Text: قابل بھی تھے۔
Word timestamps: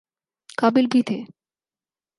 قابل 0.59 0.85
بھی 0.91 1.01
تھے۔ 1.07 1.19